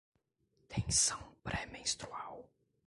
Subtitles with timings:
[0.67, 2.49] Tensão pré-menstrual